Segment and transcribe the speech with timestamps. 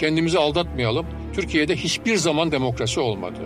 [0.00, 1.06] kendimizi aldatmayalım.
[1.32, 3.38] Türkiye'de hiçbir zaman demokrasi olmadı.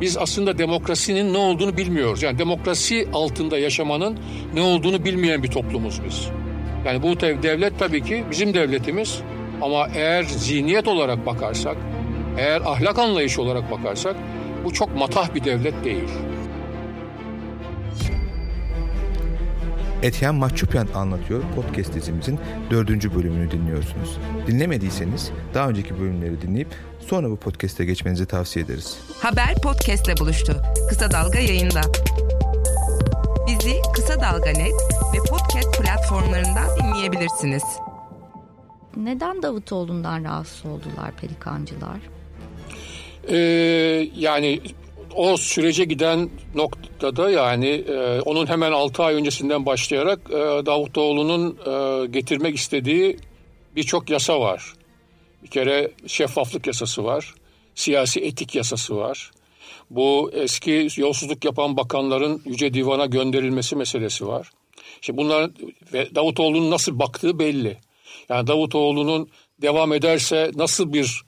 [0.00, 2.22] Biz aslında demokrasinin ne olduğunu bilmiyoruz.
[2.22, 4.18] Yani demokrasi altında yaşamanın
[4.54, 6.28] ne olduğunu bilmeyen bir toplumuz biz.
[6.86, 9.20] Yani bu devlet tabii ki bizim devletimiz
[9.62, 11.76] ama eğer zihniyet olarak bakarsak,
[12.38, 14.16] eğer ahlak anlayışı olarak bakarsak
[14.64, 16.08] bu çok matah bir devlet değil.
[20.02, 22.38] Etyen Mahçupyan Anlatıyor podcast dizimizin
[22.70, 24.18] dördüncü bölümünü dinliyorsunuz.
[24.46, 26.68] Dinlemediyseniz daha önceki bölümleri dinleyip
[27.00, 28.98] sonra bu podcast'e geçmenizi tavsiye ederiz.
[29.20, 30.62] Haber podcast'le buluştu.
[30.88, 31.80] Kısa Dalga yayında.
[33.46, 34.74] Bizi Kısa Dalga Net
[35.14, 37.62] ve podcast platformlarından dinleyebilirsiniz.
[38.96, 41.98] Neden Davutoğlu'ndan rahatsız oldular pelikancılar?
[43.28, 43.36] Ee,
[44.16, 44.60] yani
[45.16, 52.06] o sürece giden noktada yani e, onun hemen 6 ay öncesinden başlayarak e, Davutoğlu'nun e,
[52.06, 53.16] getirmek istediği
[53.76, 54.72] birçok yasa var.
[55.42, 57.34] Bir kere şeffaflık yasası var,
[57.74, 59.30] siyasi etik yasası var.
[59.90, 64.50] Bu eski yolsuzluk yapan bakanların Yüce Divan'a gönderilmesi meselesi var.
[65.00, 65.50] İşte bunlar
[65.92, 67.78] ve Davutoğlu'nun nasıl baktığı belli.
[68.28, 69.28] Yani Davutoğlu'nun
[69.62, 71.22] devam ederse nasıl bir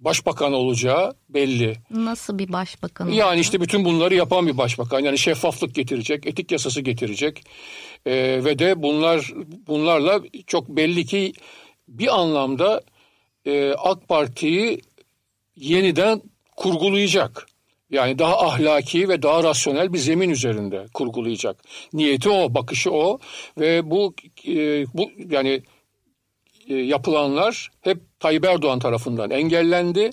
[0.00, 1.76] başbakan olacağı belli.
[1.90, 3.08] Nasıl bir başbakan?
[3.08, 3.44] Yani olacak?
[3.44, 5.00] işte bütün bunları yapan bir başbakan.
[5.00, 7.44] Yani şeffaflık getirecek, etik yasası getirecek.
[8.06, 9.32] Ee, ve de bunlar
[9.66, 11.32] bunlarla çok belli ki
[11.88, 12.82] bir anlamda
[13.44, 14.80] e, AK Parti'yi
[15.56, 16.22] yeniden
[16.56, 17.46] kurgulayacak.
[17.90, 21.56] Yani daha ahlaki ve daha rasyonel bir zemin üzerinde kurgulayacak.
[21.92, 23.18] Niyeti o, bakışı o
[23.58, 24.14] ve bu
[24.46, 25.62] e, bu yani
[26.74, 30.10] yapılanlar hep Tayyip Erdoğan tarafından engellendi.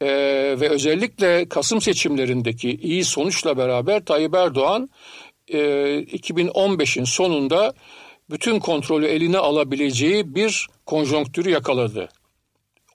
[0.00, 0.06] Ee,
[0.60, 4.90] ve özellikle Kasım seçimlerindeki iyi sonuçla beraber Tayyip Erdoğan
[5.48, 5.58] e,
[5.98, 7.74] 2015'in sonunda
[8.30, 12.08] bütün kontrolü eline alabileceği bir konjonktürü yakaladı.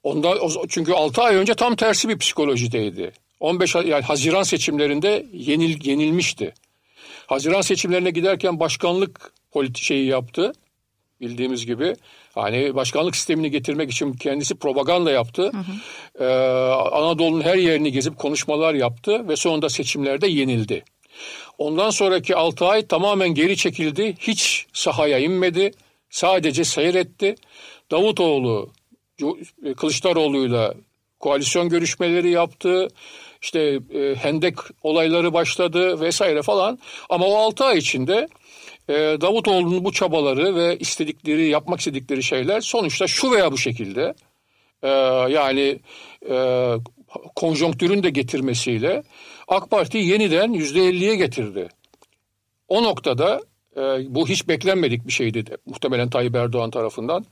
[0.02, 0.36] Onda
[0.68, 3.12] çünkü 6 ay önce tam tersi bir psikolojideydi.
[3.40, 6.54] 15 yani Haziran seçimlerinde yenil yenilmişti.
[7.26, 10.52] Haziran seçimlerine giderken başkanlık politi şeyi yaptı
[11.20, 11.96] bildiğimiz gibi.
[12.34, 15.42] Hani başkanlık sistemini getirmek için kendisi propaganda yaptı.
[15.42, 16.24] Hı hı.
[16.24, 20.84] Ee, Anadolu'nun her yerini gezip konuşmalar yaptı ve sonunda seçimlerde yenildi.
[21.58, 24.14] Ondan sonraki 6 ay tamamen geri çekildi.
[24.20, 25.70] Hiç sahaya inmedi.
[26.10, 27.34] Sadece seyretti.
[27.90, 28.70] Davutoğlu
[29.76, 30.74] Kılıçdaroğlu'yla
[31.20, 32.88] koalisyon görüşmeleri yaptı.
[33.42, 36.78] İşte e, hendek olayları başladı vesaire falan.
[37.10, 38.28] Ama o 6 ay içinde e,
[38.94, 44.14] Davutoğlu'nun bu çabaları ve istedikleri, yapmak istedikleri şeyler sonuçta şu veya bu şekilde
[44.82, 44.88] e,
[45.32, 45.80] yani
[46.30, 46.66] e,
[47.36, 49.02] konjonktürün de getirmesiyle
[49.48, 51.68] AK Parti yeniden yüzde elliye getirdi.
[52.68, 53.40] O noktada
[53.76, 53.80] e,
[54.14, 57.24] bu hiç beklenmedik bir şeydi de, muhtemelen Tayyip Erdoğan tarafından.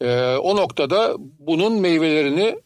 [0.00, 2.56] E, o noktada bunun meyvelerini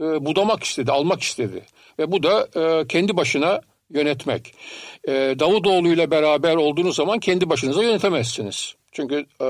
[0.00, 1.64] e, budamak istedi, almak istedi.
[1.98, 2.48] Ve bu da
[2.88, 4.54] kendi başına yönetmek.
[5.08, 8.74] E, Davutoğlu ile beraber olduğunuz zaman kendi başınıza yönetemezsiniz.
[8.92, 9.44] Çünkü e,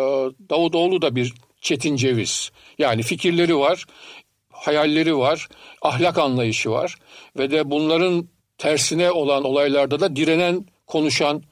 [0.50, 2.50] Davutoğlu da bir çetin ceviz.
[2.78, 3.84] Yani fikirleri var,
[4.50, 5.48] hayalleri var,
[5.82, 6.94] ahlak anlayışı var
[7.38, 11.42] ve de bunların tersine olan olaylarda da direnen, konuşan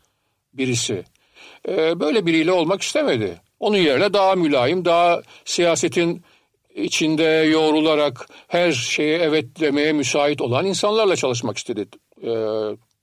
[0.55, 1.05] birisi.
[1.69, 3.41] E, böyle biriyle olmak istemedi.
[3.61, 6.22] Onun yerine daha mülayim, daha siyasetin
[6.75, 11.87] içinde yoğrularak her şeye evet demeye müsait olan insanlarla çalışmak istedi
[12.22, 12.31] e,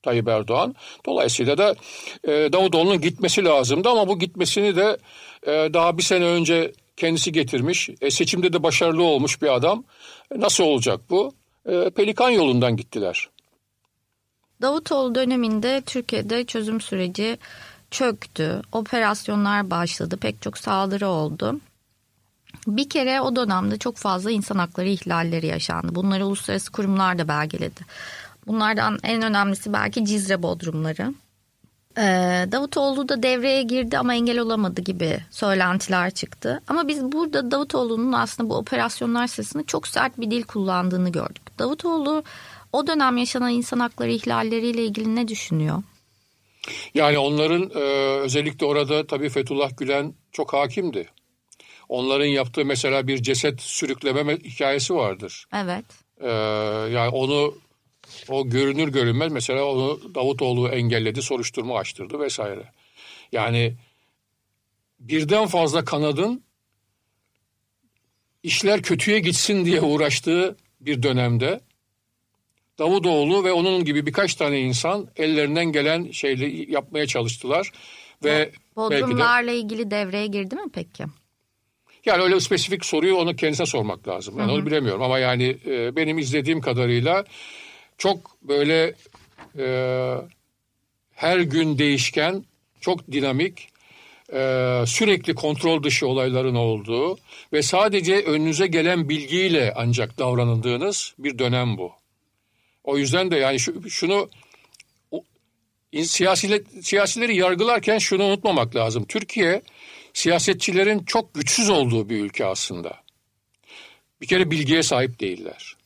[0.08, 0.76] Tayyip Erdoğan.
[1.06, 1.76] Dolayısıyla da
[2.24, 4.98] e, Davutoğlu'nun gitmesi lazımdı ama bu gitmesini de
[5.44, 7.90] e, daha bir sene önce kendisi getirmiş.
[8.02, 9.84] E, seçimde de başarılı olmuş bir adam.
[10.32, 11.34] E, nasıl olacak bu?
[11.66, 13.30] E, Pelikan yolundan gittiler.
[14.62, 17.38] Davutoğlu döneminde Türkiye'de çözüm süreci
[17.92, 18.62] çöktü.
[18.72, 20.18] Operasyonlar başladı.
[20.18, 21.60] Pek çok saldırı oldu.
[22.68, 25.96] Bir kere o dönemde çok fazla insan hakları ihlalleri yaşandı.
[25.96, 27.82] Bunları uluslararası kurumlar da belgeledi.
[28.48, 31.14] Bunlardan en önemlisi belki Cizre Bodrumları.
[31.98, 36.62] Ee, Davutoğlu da devreye girdi ama engel olamadı gibi söylentiler çıktı.
[36.68, 41.60] Ama biz burada Davutoğlu'nun aslında bu operasyonlar sırasında çok sert bir dil kullandığını gördük.
[41.60, 42.24] Davutoğlu
[42.74, 45.84] o dönem yaşanan insan hakları ihlalleriyle ilgili ne düşünüyor?
[46.94, 47.80] Yani onların e,
[48.20, 51.10] özellikle orada tabii Fethullah Gülen çok hakimdi.
[51.90, 55.46] Onların yaptığı mesela bir ceset sürükleme hikayesi vardır.
[55.54, 55.86] Evet.
[56.22, 56.28] Ee,
[56.92, 57.54] yani onu
[58.30, 62.72] o görünür görünmez mesela onu Davutoğlu engelledi, soruşturma açtırdı vesaire.
[63.32, 63.74] Yani
[65.00, 66.44] birden fazla kanadın
[68.44, 71.60] işler kötüye gitsin diye uğraştığı bir dönemde
[72.80, 77.72] Davutoğlu ve onun gibi birkaç tane insan ellerinden gelen şeyleri yapmaya çalıştılar
[78.24, 81.04] ve Bodrumlarla de, ilgili devreye girdi mi peki?
[82.06, 84.40] Yani öyle spesifik soruyu onu kendisine sormak lazım.
[84.40, 87.26] Yani onu bilemiyorum ama yani e, benim izlediğim kadarıyla
[87.98, 88.94] çok böyle
[89.58, 89.68] e,
[91.16, 92.44] her gün değişken,
[92.82, 93.70] çok dinamik,
[94.34, 97.18] e, sürekli kontrol dışı olayların olduğu
[97.54, 101.92] ve sadece önünüze gelen bilgiyle ancak davranıldığınız bir dönem bu.
[102.84, 104.30] O yüzden de yani şu, şunu
[106.04, 109.06] siyasiler, siyasileri yargılarken şunu unutmamak lazım.
[109.06, 109.62] Türkiye
[110.14, 113.02] siyasetçilerin çok güçsüz olduğu bir ülke aslında.
[114.22, 115.77] Bir kere bilgiye sahip değiller.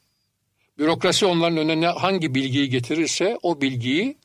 [0.81, 4.17] Bürokrasi onların önüne hangi bilgiyi getirirse o bilgiyi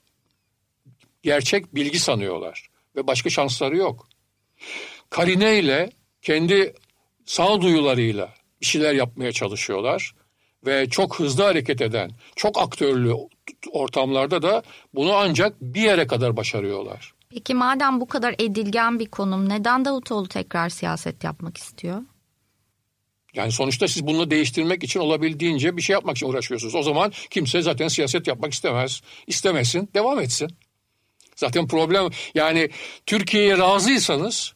[1.22, 4.08] gerçek bilgi sanıyorlar ve başka şansları yok.
[5.10, 5.90] Karine ile
[6.22, 6.74] kendi
[7.24, 10.14] sağduyularıyla bir şeyler yapmaya çalışıyorlar
[10.66, 13.14] ve çok hızlı hareket eden, çok aktörlü
[13.70, 14.62] ortamlarda da
[14.94, 17.14] bunu ancak bir yere kadar başarıyorlar.
[17.30, 22.02] Peki madem bu kadar edilgen bir konum neden Davutoğlu tekrar siyaset yapmak istiyor?
[23.36, 26.74] Yani sonuçta siz bunu değiştirmek için olabildiğince bir şey yapmak için uğraşıyorsunuz.
[26.74, 29.02] O zaman kimse zaten siyaset yapmak istemez.
[29.26, 30.50] İstemesin, devam etsin.
[31.36, 32.70] Zaten problem yani
[33.06, 34.54] Türkiye'ye razıysanız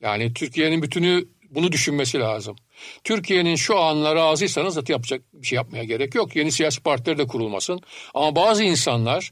[0.00, 2.56] yani Türkiye'nin bütünü bunu düşünmesi lazım.
[3.04, 6.36] Türkiye'nin şu anla razıysanız zaten yapacak bir şey yapmaya gerek yok.
[6.36, 7.80] Yeni siyasi partiler de kurulmasın.
[8.14, 9.30] Ama bazı insanlar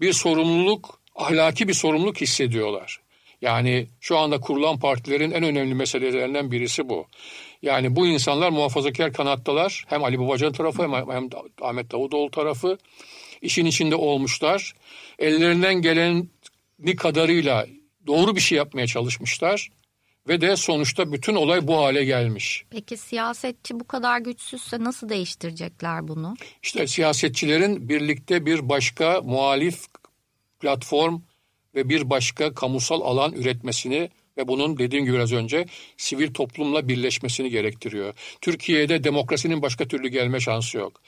[0.00, 3.00] bir sorumluluk, ahlaki bir sorumluluk hissediyorlar.
[3.42, 7.06] Yani şu anda kurulan partilerin en önemli meselelerinden birisi bu.
[7.64, 9.84] Yani bu insanlar muhafazakar kanattalar.
[9.88, 11.28] Hem Ali Babacan tarafı hem, hem
[11.62, 12.78] Ahmet Davutoğlu tarafı
[13.42, 14.72] işin içinde olmuşlar.
[15.18, 17.66] Ellerinden geleni kadarıyla
[18.06, 19.70] doğru bir şey yapmaya çalışmışlar.
[20.28, 22.64] Ve de sonuçta bütün olay bu hale gelmiş.
[22.70, 26.34] Peki siyasetçi bu kadar güçsüzse nasıl değiştirecekler bunu?
[26.62, 29.86] İşte siyasetçilerin birlikte bir başka muhalif
[30.60, 31.20] platform
[31.74, 35.66] ve bir başka kamusal alan üretmesini ve bunun dediğim gibi biraz önce
[35.96, 38.14] sivil toplumla birleşmesini gerektiriyor.
[38.40, 41.00] Türkiye'de demokrasinin başka türlü gelme şansı yok.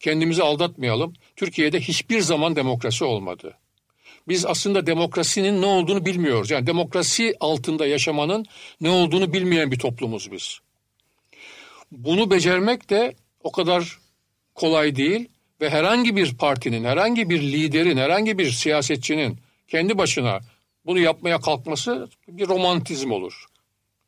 [0.00, 1.14] Kendimizi aldatmayalım.
[1.36, 3.56] Türkiye'de hiçbir zaman demokrasi olmadı.
[4.28, 6.50] Biz aslında demokrasinin ne olduğunu bilmiyoruz.
[6.50, 8.46] Yani demokrasi altında yaşamanın
[8.80, 10.58] ne olduğunu bilmeyen bir toplumuz biz.
[11.92, 13.98] Bunu becermek de o kadar
[14.54, 15.28] kolay değil
[15.60, 19.38] ve herhangi bir partinin, herhangi bir liderin, herhangi bir siyasetçinin
[19.68, 20.40] kendi başına
[20.86, 23.44] bunu yapmaya kalkması bir romantizm olur.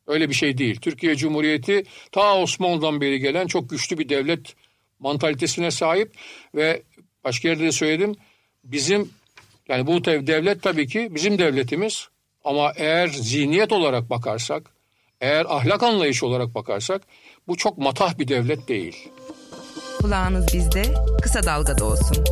[0.06, 0.80] Öyle bir şey değil.
[0.80, 4.54] Türkiye Cumhuriyeti ta Osmanlı'dan beri gelen çok güçlü bir devlet
[4.98, 6.12] mantalitesine sahip
[6.54, 6.82] ve
[7.24, 8.16] başka yerde de söyledim.
[8.64, 9.10] Bizim
[9.68, 12.08] yani bu devlet tabii ki bizim devletimiz
[12.44, 14.62] ama eğer zihniyet olarak bakarsak,
[15.20, 17.02] eğer ahlak anlayışı olarak bakarsak
[17.48, 19.08] bu çok matah bir devlet değil.
[20.00, 20.82] Kulağınız bizde,
[21.22, 22.24] kısa dalgada olsun.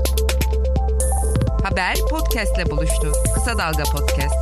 [1.63, 3.13] Haber podcastle buluştu.
[3.35, 4.35] Kısa Dalga Podcast.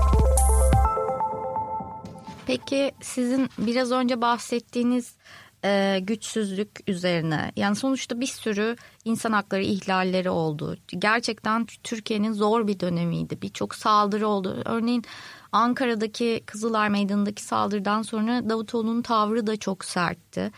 [2.47, 5.17] Peki sizin biraz önce bahsettiğiniz
[5.65, 10.77] e, güçsüzlük üzerine yani sonuçta bir sürü insan hakları ihlalleri oldu.
[10.89, 13.43] Gerçekten Türkiye'nin zor bir dönemiydi.
[13.43, 14.63] Birçok saldırı oldu.
[14.65, 15.05] Örneğin
[15.53, 20.53] Ankara'daki Kızılay Meydanı'ndaki saldırıdan sonra Davutoğlu'nun tavrı da çok sertti.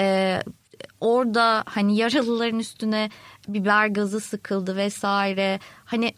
[0.00, 0.42] Ee,
[1.00, 3.10] orada hani yaralıların üstüne
[3.48, 5.60] biber gazı sıkıldı vesaire.
[5.84, 6.14] Hani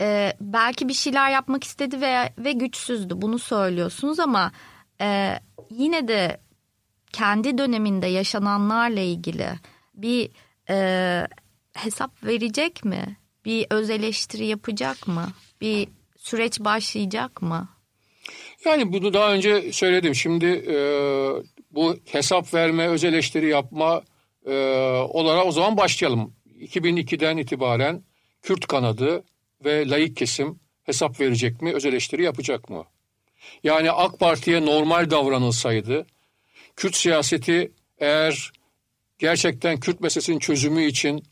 [0.00, 3.22] e, belki bir şeyler yapmak istedi ve ve güçsüzdü.
[3.22, 4.52] Bunu söylüyorsunuz ama
[5.00, 5.38] e,
[5.70, 6.40] yine de
[7.12, 9.48] kendi döneminde yaşananlarla ilgili
[9.94, 10.30] bir
[10.70, 11.26] e,
[11.72, 13.16] hesap verecek mi?
[13.44, 15.28] Bir öz eleştiri yapacak mı?
[15.60, 17.68] Bir süreç başlayacak mı?
[18.64, 20.14] Yani bunu daha önce söyledim.
[20.14, 20.76] Şimdi e,
[21.70, 24.02] bu hesap verme, öz eleştiri yapma
[24.46, 24.52] e,
[25.08, 26.34] olarak o zaman başlayalım.
[26.60, 28.04] 2002'den itibaren
[28.42, 29.24] Kürt kanadı
[29.64, 32.84] ve layık kesim hesap verecek mi, öz eleştiri yapacak mı?
[33.62, 36.06] Yani AK Parti'ye normal davranılsaydı,
[36.76, 38.52] Kürt siyaseti eğer
[39.18, 41.22] gerçekten Kürt meselesinin çözümü için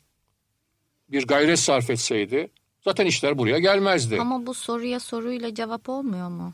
[1.09, 4.21] bir gayret sarf etseydi zaten işler buraya gelmezdi.
[4.21, 6.53] Ama bu soruya soruyla cevap olmuyor mu?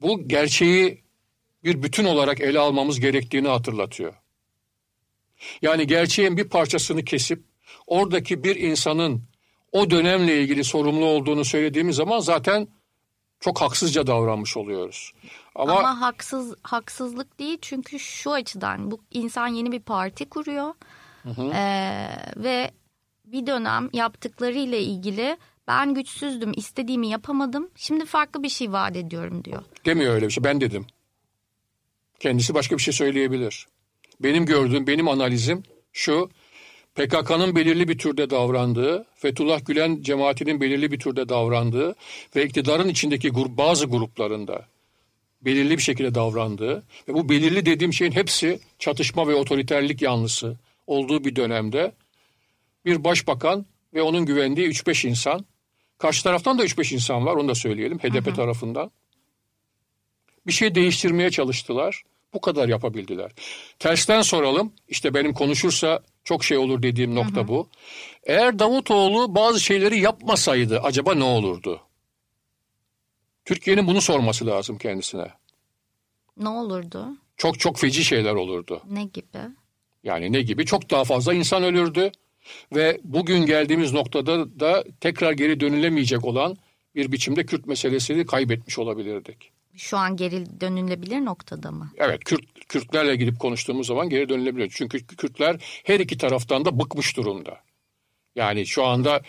[0.00, 1.03] Bu gerçeği
[1.64, 4.14] bir bütün olarak ele almamız gerektiğini hatırlatıyor.
[5.62, 7.44] Yani gerçeğin bir parçasını kesip
[7.86, 9.22] oradaki bir insanın
[9.72, 12.68] o dönemle ilgili sorumlu olduğunu söylediğimiz zaman zaten
[13.40, 15.12] çok haksızca davranmış oluyoruz.
[15.54, 20.74] Ama, Ama haksız haksızlık değil çünkü şu açıdan bu insan yeni bir parti kuruyor
[21.22, 21.50] hı hı.
[21.54, 22.70] Ee, ve
[23.24, 25.36] bir dönem yaptıklarıyla ilgili
[25.68, 29.62] ben güçsüzdüm istediğimi yapamadım şimdi farklı bir şey vaat ediyorum diyor.
[29.86, 30.86] Demiyor öyle bir şey ben dedim.
[32.20, 33.66] Kendisi başka bir şey söyleyebilir.
[34.20, 36.30] Benim gördüğüm benim analizim şu
[36.94, 41.94] PKK'nın belirli bir türde davrandığı, Fethullah Gülen cemaatinin belirli bir türde davrandığı
[42.36, 44.66] ve iktidarın içindeki grup, bazı gruplarında
[45.44, 50.56] belirli bir şekilde davrandığı ve bu belirli dediğim şeyin hepsi çatışma ve otoriterlik yanlısı
[50.86, 51.92] olduğu bir dönemde
[52.84, 55.44] bir başbakan ve onun güvendiği 3-5 insan,
[55.98, 58.34] karşı taraftan da 3-5 insan var onu da söyleyelim HDP hı hı.
[58.34, 58.90] tarafından.
[60.46, 62.02] Bir şey değiştirmeye çalıştılar.
[62.34, 63.32] Bu kadar yapabildiler.
[63.78, 64.72] Tersten soralım.
[64.88, 67.48] İşte benim konuşursa çok şey olur dediğim nokta hı hı.
[67.48, 67.68] bu.
[68.24, 71.80] Eğer Davutoğlu bazı şeyleri yapmasaydı acaba ne olurdu?
[73.44, 75.26] Türkiye'nin bunu sorması lazım kendisine.
[76.36, 77.08] Ne olurdu?
[77.36, 78.82] Çok çok feci şeyler olurdu.
[78.90, 79.38] Ne gibi?
[80.04, 80.66] Yani ne gibi?
[80.66, 82.12] Çok daha fazla insan ölürdü.
[82.74, 86.56] Ve bugün geldiğimiz noktada da tekrar geri dönülemeyecek olan
[86.94, 89.53] bir biçimde Kürt meselesini kaybetmiş olabilirdik.
[89.76, 91.90] Şu an geri dönülebilir noktada mı?
[91.96, 94.72] Evet, Kürt Kürtlerle gidip konuştuğumuz zaman geri dönülebilir.
[94.74, 97.60] Çünkü Kürtler her iki taraftan da bıkmış durumda.
[98.34, 99.22] Yani şu anda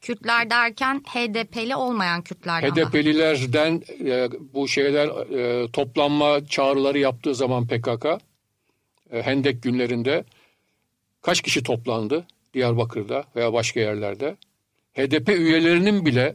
[0.00, 8.06] Kürtler derken HDP'li olmayan Kürtler HDP'lilerden e, bu şeyler e, toplanma çağrıları yaptığı zaman PKK
[9.10, 10.24] e, Hendek günlerinde
[11.22, 14.36] kaç kişi toplandı Diyarbakır'da veya başka yerlerde?
[14.94, 16.34] HDP üyelerinin bile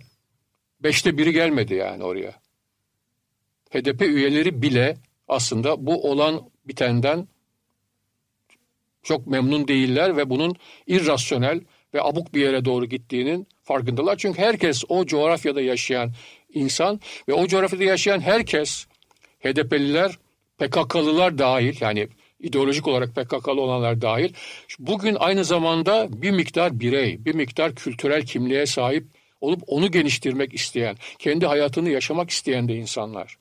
[0.80, 2.43] beşte biri gelmedi yani oraya.
[3.74, 7.28] HDP üyeleri bile aslında bu olan bitenden
[9.04, 10.56] çok memnun değiller ve bunun
[10.88, 11.62] irrasyonel
[11.94, 14.18] ve abuk bir yere doğru gittiğinin farkındalar.
[14.18, 16.12] Çünkü herkes o coğrafyada yaşayan
[16.54, 17.00] insan
[17.30, 18.86] ve o coğrafyada yaşayan herkes
[19.40, 20.18] HDP'liler,
[20.58, 22.08] PKK'lılar dahil yani
[22.40, 24.34] ideolojik olarak PKK'lı olanlar dahil
[24.80, 29.08] bugün aynı zamanda bir miktar birey, bir miktar kültürel kimliğe sahip
[29.44, 33.38] olup onu geliştirmek isteyen, kendi hayatını yaşamak isteyen de insanlar.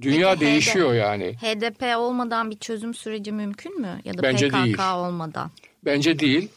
[0.00, 1.34] Dünya Peki, değişiyor HDP, yani.
[1.34, 4.00] HDP olmadan bir çözüm süreci mümkün mü?
[4.04, 4.78] Ya da Bence PKK değil.
[4.78, 5.50] olmadan?
[5.84, 6.48] Bence değil.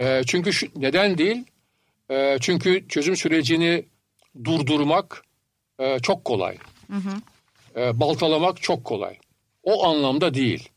[0.00, 1.44] E, çünkü şu, neden değil?
[2.10, 3.84] E, çünkü çözüm sürecini
[4.44, 5.24] durdurmak
[5.78, 6.56] e, çok kolay.
[6.90, 7.80] Hı hı.
[7.80, 9.18] E, baltalamak çok kolay.
[9.62, 10.68] O anlamda değil.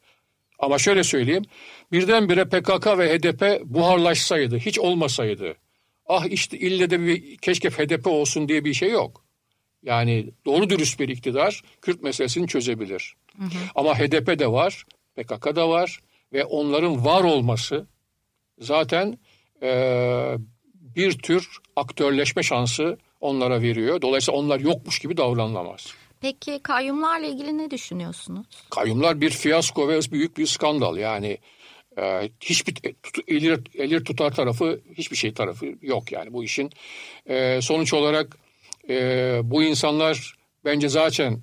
[0.59, 1.43] Ama şöyle söyleyeyim.
[1.91, 5.55] Birdenbire PKK ve HDP buharlaşsaydı, hiç olmasaydı.
[6.13, 9.23] Ah işte ille de bir keşke HDP olsun diye bir şey yok.
[9.83, 13.15] Yani doğru dürüst bir iktidar Kürt meselesini çözebilir.
[13.37, 13.49] Hı hı.
[13.75, 15.99] Ama HDP de var, PKK da var
[16.33, 17.87] ve onların var olması
[18.59, 19.19] zaten
[19.63, 19.71] e,
[20.73, 24.01] bir tür aktörleşme şansı onlara veriyor.
[24.01, 25.93] Dolayısıyla onlar yokmuş gibi davranılamaz.
[26.21, 28.47] Peki kayyumlarla ilgili ne düşünüyorsunuz?
[28.69, 30.97] Kayyumlar bir fiyasko ve büyük bir skandal.
[30.97, 31.37] Yani
[31.97, 32.75] e, hiçbir
[33.27, 36.69] elir, elir tutar tarafı hiçbir şey tarafı yok yani bu işin.
[37.25, 38.37] E, sonuç olarak
[38.89, 41.41] e, bu insanlar bence zaten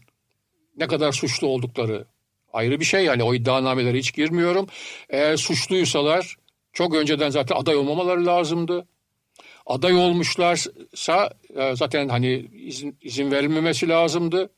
[0.76, 2.06] ne kadar suçlu oldukları
[2.52, 3.04] ayrı bir şey.
[3.04, 4.66] Yani o iddianamelere hiç girmiyorum.
[5.08, 6.36] Eğer suçluysalar
[6.72, 8.86] çok önceden zaten aday olmamaları lazımdı.
[9.66, 14.50] Aday olmuşlarsa e, zaten hani izin, izin verilmemesi lazımdı.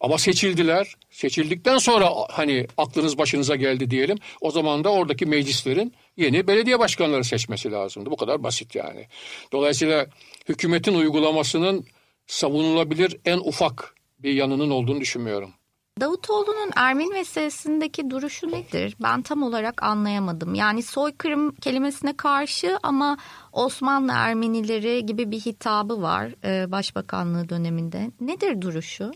[0.00, 0.94] Ama seçildiler.
[1.10, 4.18] Seçildikten sonra hani aklınız başınıza geldi diyelim.
[4.40, 8.10] O zaman da oradaki meclislerin yeni belediye başkanları seçmesi lazımdı.
[8.10, 9.06] Bu kadar basit yani.
[9.52, 10.06] Dolayısıyla
[10.48, 11.86] hükümetin uygulamasının
[12.26, 15.54] savunulabilir en ufak bir yanının olduğunu düşünmüyorum.
[16.00, 18.96] Davutoğlu'nun Ermeni meselesindeki duruşu nedir?
[19.02, 20.54] Ben tam olarak anlayamadım.
[20.54, 23.18] Yani soykırım kelimesine karşı ama
[23.52, 28.10] Osmanlı Ermenileri gibi bir hitabı var e, başbakanlığı döneminde.
[28.20, 29.10] Nedir duruşu?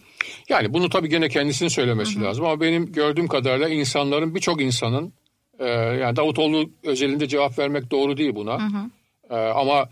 [0.49, 2.25] Yani bunu tabii gene kendisinin söylemesi hı hı.
[2.25, 5.13] lazım ama benim gördüğüm kadarıyla insanların birçok insanın
[5.59, 8.55] e, yani Davutoğlu özelinde cevap vermek doğru değil buna.
[8.55, 8.91] Hı hı.
[9.35, 9.89] E, ama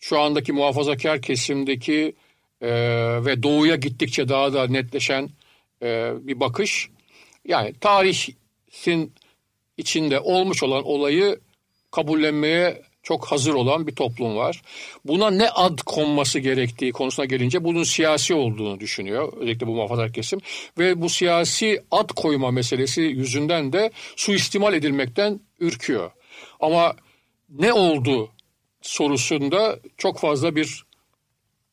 [0.00, 2.14] şu andaki muhafazakar kesimdeki
[3.26, 5.28] ve doğuya gittikçe daha da netleşen
[5.82, 6.88] e, bir bakış.
[7.44, 9.12] Yani tarihin
[9.76, 11.40] içinde olmuş olan olayı
[11.90, 14.62] kabullenmeye çok hazır olan bir toplum var.
[15.04, 19.32] Buna ne ad konması gerektiği konusuna gelince bunun siyasi olduğunu düşünüyor.
[19.36, 20.40] Özellikle bu muhafazakar kesim.
[20.78, 26.10] Ve bu siyasi ad koyma meselesi yüzünden de suistimal edilmekten ürküyor.
[26.60, 26.96] Ama
[27.50, 28.30] ne oldu
[28.82, 30.86] sorusunda çok fazla bir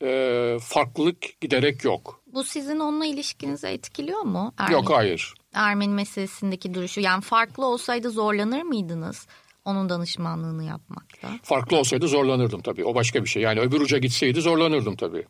[0.01, 2.22] e, farklılık giderek yok.
[2.33, 4.53] Bu sizin onunla ilişkinizi etkiliyor mu?
[4.57, 5.33] Ermeni, yok hayır.
[5.53, 9.27] Ermeni meselesindeki duruşu yani farklı olsaydı zorlanır mıydınız?
[9.65, 11.29] Onun danışmanlığını yapmakta.
[11.43, 12.85] Farklı olsaydı zorlanırdım tabii.
[12.85, 13.43] O başka bir şey.
[13.43, 15.25] Yani öbür uca gitseydi zorlanırdım tabii.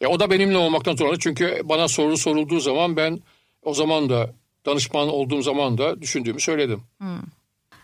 [0.00, 1.18] E, o da benimle olmaktan zorlanır.
[1.18, 3.20] Çünkü bana soru sorulduğu zaman ben
[3.62, 4.30] o zaman da
[4.66, 6.82] danışman olduğum zaman da düşündüğümü söyledim.
[6.98, 7.20] Hmm.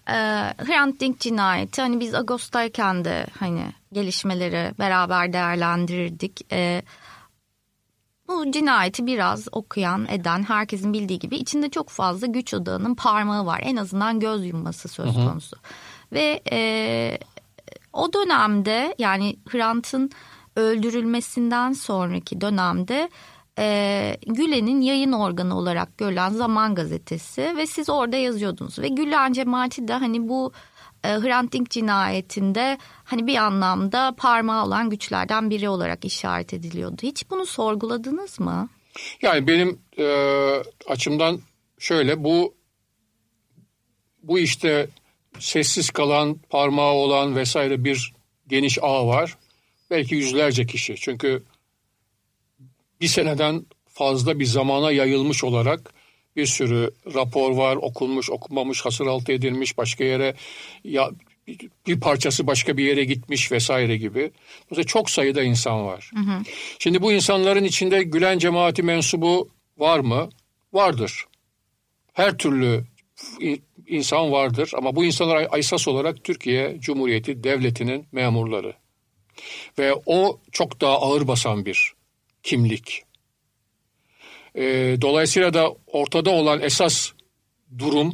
[0.08, 0.12] Ee,
[0.58, 3.62] Hrant Dink cinayeti hani biz Ağustos'tayken de hani
[3.92, 6.52] gelişmeleri beraber değerlendirirdik.
[6.52, 6.82] Ee,
[8.30, 13.60] bu cinayeti biraz okuyan, eden, herkesin bildiği gibi içinde çok fazla güç odağının parmağı var.
[13.64, 15.56] En azından göz yumması söz konusu.
[15.56, 15.64] Hı hı.
[16.12, 17.18] Ve e,
[17.92, 20.10] o dönemde yani Hrant'ın
[20.56, 23.10] öldürülmesinden sonraki dönemde
[23.58, 28.78] e, Gülen'in yayın organı olarak görülen Zaman Gazetesi ve siz orada yazıyordunuz.
[28.78, 30.52] Ve Gülen cemaati de hani bu
[31.04, 36.96] e, Hrant Dink cinayetinde hani bir anlamda parmağı olan güçlerden biri olarak işaret ediliyordu.
[37.02, 38.68] Hiç bunu sorguladınız mı?
[39.22, 40.06] Yani benim e,
[40.86, 41.40] açımdan
[41.78, 42.54] şöyle bu
[44.22, 44.88] bu işte
[45.38, 48.12] sessiz kalan, parmağı olan vesaire bir
[48.48, 49.36] geniş ağ var.
[49.90, 50.96] Belki yüzlerce kişi.
[50.96, 51.42] Çünkü
[53.00, 55.92] bir seneden fazla bir zamana yayılmış olarak
[56.36, 60.34] bir sürü rapor var, okunmuş, okunmamış, hasır altı edilmiş, başka yere
[60.84, 61.10] ya
[61.86, 64.30] bir parçası başka bir yere gitmiş vesaire gibi.
[64.70, 66.10] Mesela çok sayıda insan var.
[66.14, 66.42] Hı hı.
[66.78, 70.28] Şimdi bu insanların içinde Gülen cemaati mensubu var mı?
[70.72, 71.24] Vardır.
[72.12, 72.84] Her türlü
[73.86, 78.74] insan vardır ama bu insanlar esas olarak Türkiye Cumhuriyeti devletinin memurları.
[79.78, 81.92] Ve o çok daha ağır basan bir
[82.42, 83.02] kimlik.
[84.54, 87.10] E, dolayısıyla da ortada olan esas
[87.78, 88.12] durum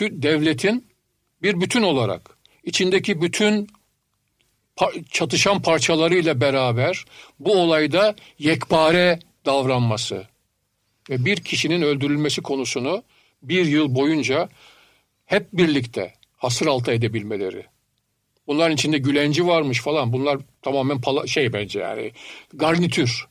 [0.00, 0.86] devletin
[1.42, 3.68] bir bütün olarak içindeki bütün
[5.10, 7.04] çatışan parçalarıyla beraber
[7.40, 10.26] bu olayda yekpare davranması
[11.10, 13.02] ve bir kişinin öldürülmesi konusunu
[13.42, 14.48] bir yıl boyunca
[15.26, 17.66] hep birlikte hasır altı edebilmeleri.
[18.46, 20.12] Bunların içinde gülenci varmış falan.
[20.12, 22.12] Bunlar tamamen pala, şey bence yani
[22.52, 23.26] garnitür.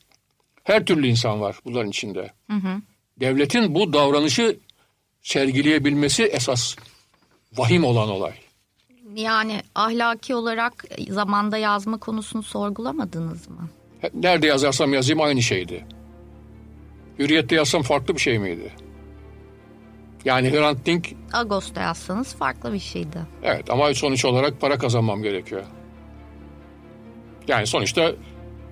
[0.64, 2.32] Her türlü insan var bunların içinde.
[2.50, 2.80] Hı hı.
[3.20, 4.58] Devletin bu davranışı
[5.22, 6.76] sergileyebilmesi esas
[7.56, 8.32] vahim olan olay.
[9.14, 13.68] Yani ahlaki olarak zamanda yazma konusunu sorgulamadınız mı?
[14.14, 15.86] Nerede yazarsam yazayım aynı şeydi.
[17.18, 18.72] Hürriyette yazsam farklı bir şey miydi?
[20.24, 21.08] Yani Hrant Dink...
[21.32, 23.18] Ağustos'ta yazsanız farklı bir şeydi.
[23.42, 25.64] Evet ama sonuç olarak para kazanmam gerekiyor.
[27.48, 28.12] Yani sonuçta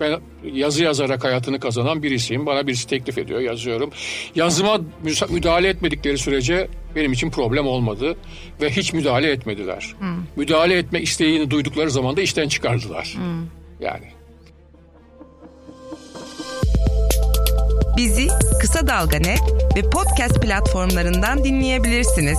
[0.03, 0.21] ben
[0.53, 2.47] yazı yazarak hayatını kazanan birisiyim.
[2.47, 3.91] Bana birisi teklif ediyor, yazıyorum.
[4.35, 4.81] Yazıma
[5.29, 8.17] müdahale etmedikleri sürece benim için problem olmadı.
[8.61, 9.95] Ve hiç müdahale etmediler.
[9.99, 10.09] Hmm.
[10.37, 13.15] Müdahale etme isteğini duydukları zaman da işten çıkardılar.
[13.17, 13.47] Hmm.
[13.81, 14.07] Yani.
[17.97, 18.29] Bizi
[18.61, 19.41] Kısa Dalga Net
[19.77, 22.39] ve podcast platformlarından dinleyebilirsiniz.